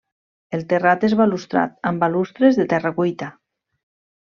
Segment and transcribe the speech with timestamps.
[0.57, 3.33] El terrat és balustrat, amb balustres de terra cuita.